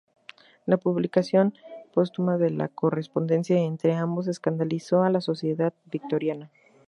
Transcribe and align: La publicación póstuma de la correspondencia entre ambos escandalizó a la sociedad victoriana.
La 0.65 0.77
publicación 0.77 1.53
póstuma 1.93 2.39
de 2.39 2.49
la 2.49 2.69
correspondencia 2.69 3.55
entre 3.59 3.93
ambos 3.93 4.27
escandalizó 4.27 5.03
a 5.03 5.11
la 5.11 5.21
sociedad 5.21 5.75
victoriana. 5.91 6.49